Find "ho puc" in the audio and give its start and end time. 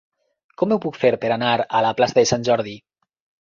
0.71-0.97